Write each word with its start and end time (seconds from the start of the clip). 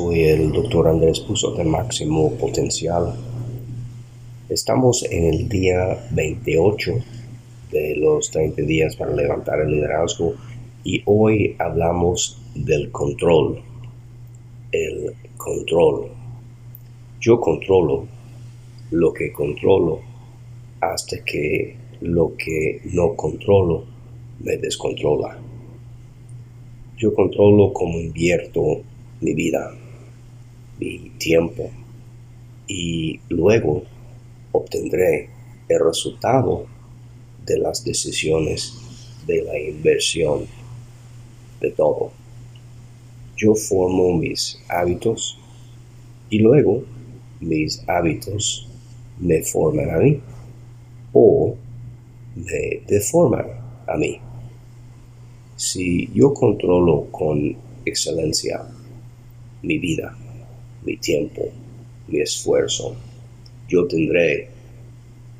Soy 0.00 0.22
el 0.22 0.50
doctor 0.50 0.88
Andrés 0.88 1.20
Puso 1.20 1.52
de 1.52 1.62
Máximo 1.62 2.32
Potencial. 2.38 3.14
Estamos 4.48 5.04
en 5.10 5.24
el 5.24 5.46
día 5.46 6.08
28 6.12 6.92
de 7.70 7.96
los 7.96 8.30
30 8.30 8.62
días 8.62 8.96
para 8.96 9.14
levantar 9.14 9.60
el 9.60 9.72
liderazgo 9.72 10.36
y 10.84 11.02
hoy 11.04 11.54
hablamos 11.58 12.40
del 12.54 12.90
control. 12.90 13.60
El 14.72 15.12
control. 15.36 16.08
Yo 17.20 17.38
controlo 17.38 18.06
lo 18.92 19.12
que 19.12 19.30
controlo 19.30 20.00
hasta 20.80 21.22
que 21.22 21.76
lo 22.00 22.34
que 22.38 22.80
no 22.84 23.14
controlo 23.14 23.84
me 24.38 24.56
descontrola. 24.56 25.36
Yo 26.96 27.12
controlo 27.12 27.74
cómo 27.74 28.00
invierto 28.00 28.80
mi 29.20 29.34
vida, 29.34 29.70
mi 30.80 31.10
tiempo, 31.18 31.70
y 32.66 33.20
luego 33.28 33.82
obtendré 34.52 35.28
el 35.68 35.84
resultado 35.84 36.66
de 37.44 37.58
las 37.58 37.84
decisiones 37.84 38.74
de 39.26 39.42
la 39.42 39.58
inversión 39.58 40.46
de 41.60 41.70
todo. 41.72 42.12
Yo 43.36 43.54
formo 43.54 44.16
mis 44.16 44.58
hábitos 44.68 45.38
y 46.30 46.38
luego 46.38 46.82
mis 47.40 47.82
hábitos 47.88 48.68
me 49.18 49.42
forman 49.42 49.90
a 49.90 49.98
mí 49.98 50.20
o 51.12 51.54
me 52.34 52.82
deforman 52.86 53.46
a 53.86 53.96
mí. 53.96 54.18
Si 55.56 56.10
yo 56.14 56.32
controlo 56.32 57.06
con 57.10 57.56
excelencia 57.84 58.62
mi 59.62 59.78
vida, 59.78 60.16
mi 60.82 60.96
tiempo, 60.96 61.48
mi 62.08 62.20
esfuerzo, 62.20 62.96
yo 63.68 63.86
tendré 63.86 64.48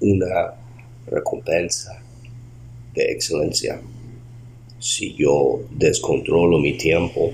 una 0.00 0.54
recompensa 1.06 2.02
de 2.94 3.10
excelencia. 3.10 3.80
Si 4.78 5.14
yo 5.14 5.62
descontrolo 5.70 6.58
mi 6.58 6.76
tiempo, 6.76 7.32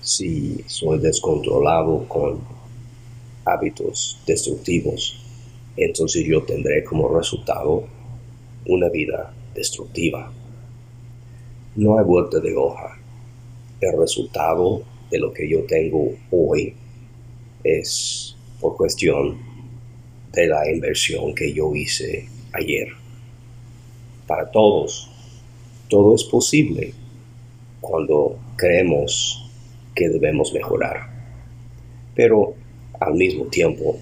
si 0.00 0.64
soy 0.66 0.98
descontrolado 0.98 2.06
con 2.08 2.40
hábitos 3.44 4.20
destructivos, 4.26 5.20
entonces 5.76 6.24
yo 6.24 6.42
tendré 6.42 6.84
como 6.84 7.08
resultado 7.16 7.84
una 8.66 8.88
vida 8.88 9.32
destructiva. 9.54 10.32
No 11.76 11.98
hay 11.98 12.04
vuelta 12.04 12.40
de 12.40 12.56
hoja. 12.56 12.98
El 13.80 13.98
resultado 13.98 14.82
de 15.10 15.18
lo 15.18 15.32
que 15.32 15.48
yo 15.48 15.64
tengo 15.64 16.14
hoy 16.30 16.74
es 17.62 18.36
por 18.60 18.76
cuestión 18.76 19.38
de 20.32 20.46
la 20.46 20.70
inversión 20.70 21.34
que 21.34 21.52
yo 21.52 21.74
hice 21.74 22.28
ayer. 22.52 22.88
Para 24.26 24.50
todos, 24.50 25.10
todo 25.88 26.14
es 26.14 26.24
posible 26.24 26.92
cuando 27.80 28.38
creemos 28.56 29.48
que 29.94 30.08
debemos 30.08 30.52
mejorar. 30.52 31.08
Pero 32.14 32.54
al 33.00 33.14
mismo 33.14 33.46
tiempo, 33.46 33.98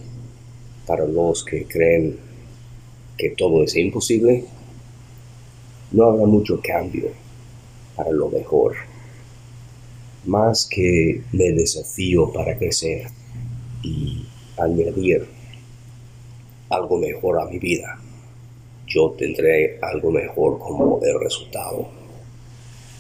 para 0.87 1.07
los 1.07 1.45
que 1.45 1.67
creen 1.67 2.17
que 3.17 3.31
todo 3.31 3.63
es 3.63 3.77
imposible, 3.77 4.45
no 5.93 6.05
habrá 6.05 6.27
mucho 6.27 6.61
cambio 6.63 7.11
para 7.97 8.11
lo 8.11 8.29
mejor 8.29 8.75
más 10.27 10.67
que 10.67 11.23
me 11.33 11.53
desafío 11.53 12.33
para 12.33 12.57
crecer 12.57 13.07
y 13.83 14.27
añadir 14.57 15.27
algo 16.71 16.99
mejor 16.99 17.41
a 17.41 17.47
mi 17.47 17.59
vida, 17.59 17.99
yo 18.87 19.11
tendré 19.19 19.79
algo 19.81 20.11
mejor 20.11 20.59
como 20.59 21.01
el 21.03 21.21
resultado. 21.21 21.89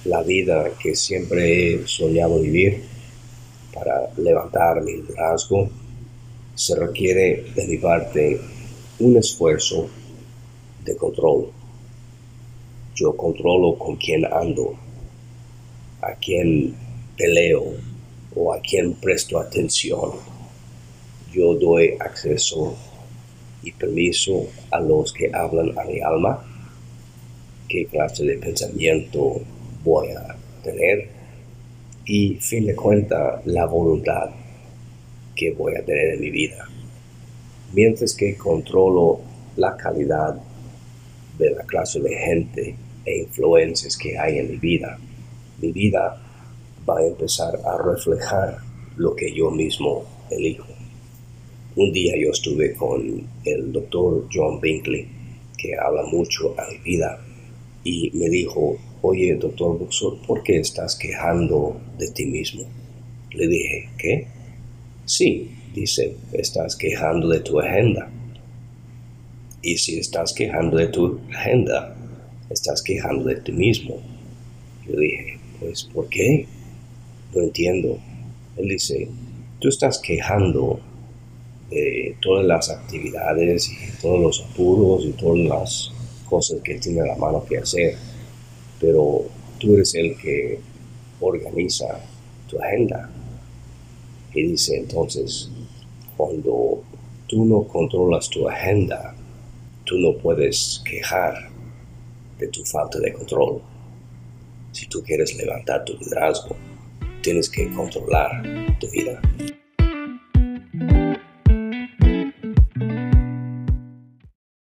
La 0.05 0.23
vida 0.23 0.71
que 0.83 0.95
siempre 0.95 1.75
he 1.75 1.87
soñado 1.87 2.41
vivir 2.41 2.83
para 3.73 4.11
levantar 4.17 4.83
mi 4.83 4.93
liderazgo 4.93 5.69
se 6.55 6.77
requiere 6.77 7.45
de 7.55 8.41
un 9.01 9.17
esfuerzo 9.17 9.89
de 10.85 10.97
control. 10.97 11.51
Yo 12.95 13.17
controlo 13.17 13.77
con 13.77 13.97
quién 13.97 14.25
ando, 14.25 14.75
a 16.01 16.15
quién 16.15 16.75
peleo 17.17 17.75
o 18.35 18.53
a 18.53 18.61
quien 18.61 18.95
presto 18.95 19.39
atención. 19.39 20.13
Yo 21.33 21.55
doy 21.55 21.95
acceso 21.99 22.77
y 23.63 23.73
permiso 23.73 24.47
a 24.71 24.81
los 24.81 25.13
que 25.13 25.31
hablan 25.33 25.77
a 25.79 25.85
mi 25.85 26.01
alma, 26.01 26.45
qué 27.69 27.87
clase 27.87 28.25
de 28.25 28.39
pensamiento 28.39 29.41
voy 29.83 30.09
a 30.09 30.37
tener 30.63 31.09
y, 32.07 32.35
fin 32.35 32.67
de 32.67 32.75
cuentas, 32.75 33.45
la 33.47 33.67
voluntad 33.67 34.31
que 35.35 35.51
voy 35.53 35.75
a 35.75 35.85
tener 35.85 36.15
en 36.15 36.21
mi 36.21 36.31
vida. 36.31 36.69
Mientras 37.73 38.15
que 38.15 38.37
controlo 38.37 39.21
la 39.57 39.77
calidad 39.77 40.39
de 41.39 41.51
la 41.51 41.65
clase 41.65 42.01
de 42.01 42.15
gente 42.17 42.77
e 43.05 43.19
influencias 43.19 43.97
que 43.97 44.19
hay 44.19 44.39
en 44.39 44.51
mi 44.51 44.57
vida, 44.57 44.99
mi 45.61 45.73
vida 45.73 46.24
va 46.89 46.99
a 46.99 47.07
empezar 47.07 47.59
a 47.65 47.83
reflejar 47.83 48.59
lo 48.97 49.15
que 49.15 49.35
yo 49.35 49.51
mismo 49.51 50.05
elijo. 50.31 50.67
Un 51.77 51.93
día 51.93 52.15
yo 52.17 52.31
estuve 52.31 52.75
con 52.75 53.27
el 53.45 53.73
doctor 53.73 54.29
John 54.33 54.61
Binkley, 54.61 55.09
que 55.57 55.75
habla 55.77 56.05
mucho 56.05 56.55
a 56.59 56.71
mi 56.71 56.79
vida, 56.79 57.19
y 57.83 58.11
me 58.15 58.29
dijo, 58.29 58.77
oye, 59.03 59.35
doctor 59.35 59.79
Buxor, 59.79 60.19
¿por 60.27 60.43
qué 60.43 60.59
estás 60.59 60.97
quejando 60.97 61.81
de 61.99 62.11
ti 62.11 62.27
mismo? 62.27 62.65
Le 63.31 63.49
dije, 63.49 63.89
¿qué? 63.99 64.27
Sí, 65.05 65.51
dice, 65.75 66.17
estás 66.33 66.77
quejando 66.77 67.29
de 67.29 67.41
tu 67.41 67.61
agenda. 67.61 68.11
Y 69.61 69.77
si 69.77 69.99
estás 69.99 70.33
quejando 70.33 70.77
de 70.77 70.87
tu 70.89 71.21
agenda, 71.31 71.97
estás 72.51 72.83
quejando 72.83 73.25
de 73.25 73.37
ti 73.37 73.53
mismo. 73.53 74.01
Yo 74.87 74.97
dije, 74.97 75.39
pues, 75.61 75.85
¿por 75.85 76.09
qué? 76.09 76.47
No 77.35 77.43
entiendo. 77.43 77.99
Él 78.57 78.69
dice, 78.69 79.09
tú 79.59 79.69
estás 79.69 79.99
quejando 79.99 80.81
de 81.71 82.17
todas 82.21 82.45
las 82.45 82.71
actividades 82.71 83.69
y 83.69 84.01
todos 84.01 84.21
los 84.21 84.43
apuros 84.43 85.05
y 85.05 85.13
todas 85.13 85.39
las 85.39 85.93
cosas 86.29 86.61
que 86.63 86.79
tiene 86.79 87.03
la 87.07 87.17
mano 87.17 87.45
que 87.45 87.59
hacer, 87.59 87.97
pero 88.81 89.23
tú 89.59 89.75
eres 89.75 89.95
el 89.95 90.17
que 90.17 90.61
organiza 91.21 92.01
tu 92.49 92.61
agenda. 92.63 93.11
Y 94.35 94.43
dice 94.43 94.77
entonces, 94.77 95.51
cuando 96.17 96.83
tú 97.27 97.45
no 97.45 97.65
controlas 97.65 98.29
tu 98.29 98.49
agenda, 98.49 99.15
tú 99.85 99.97
no 99.99 100.17
puedes 100.17 100.83
quejar 100.85 101.51
de 102.39 102.49
tu 102.49 102.65
falta 102.65 102.99
de 102.99 103.13
control. 103.13 103.61
Si 104.73 104.87
tú 104.87 105.03
quieres 105.03 105.37
levantar 105.37 105.85
tu 105.85 105.97
liderazgo, 105.97 106.57
tienes 107.25 107.49
que 107.49 107.69
controlar 107.71 108.43
tu 108.79 108.89
vida. 108.91 109.21